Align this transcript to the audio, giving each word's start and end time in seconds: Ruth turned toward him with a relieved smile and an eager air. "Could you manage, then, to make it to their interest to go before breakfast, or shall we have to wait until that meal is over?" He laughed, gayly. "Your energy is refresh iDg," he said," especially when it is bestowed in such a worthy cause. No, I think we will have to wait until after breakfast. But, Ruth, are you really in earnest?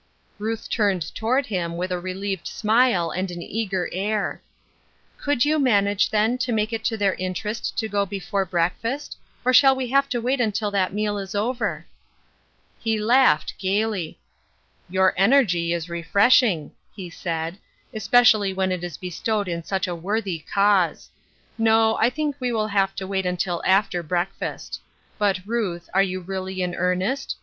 Ruth 0.39 0.67
turned 0.67 1.13
toward 1.13 1.45
him 1.45 1.77
with 1.77 1.91
a 1.91 1.99
relieved 1.99 2.47
smile 2.47 3.11
and 3.11 3.29
an 3.29 3.43
eager 3.43 3.87
air. 3.93 4.41
"Could 5.19 5.45
you 5.45 5.59
manage, 5.59 6.09
then, 6.09 6.39
to 6.39 6.51
make 6.51 6.73
it 6.73 6.83
to 6.85 6.97
their 6.97 7.13
interest 7.13 7.77
to 7.77 7.87
go 7.87 8.07
before 8.07 8.43
breakfast, 8.43 9.15
or 9.45 9.53
shall 9.53 9.75
we 9.75 9.89
have 9.91 10.09
to 10.09 10.19
wait 10.19 10.41
until 10.41 10.71
that 10.71 10.91
meal 10.91 11.19
is 11.19 11.35
over?" 11.35 11.85
He 12.83 12.99
laughed, 12.99 13.53
gayly. 13.59 14.17
"Your 14.89 15.13
energy 15.17 15.71
is 15.71 15.87
refresh 15.87 16.39
iDg," 16.41 16.71
he 16.95 17.11
said," 17.11 17.59
especially 17.93 18.53
when 18.55 18.71
it 18.71 18.83
is 18.83 18.97
bestowed 18.97 19.47
in 19.47 19.63
such 19.63 19.85
a 19.85 19.93
worthy 19.93 20.39
cause. 20.51 21.11
No, 21.59 21.95
I 21.97 22.09
think 22.09 22.37
we 22.39 22.51
will 22.51 22.69
have 22.69 22.95
to 22.95 23.05
wait 23.05 23.27
until 23.27 23.61
after 23.67 24.01
breakfast. 24.01 24.81
But, 25.19 25.41
Ruth, 25.45 25.91
are 25.93 26.01
you 26.01 26.21
really 26.21 26.63
in 26.63 26.73
earnest? 26.73 27.35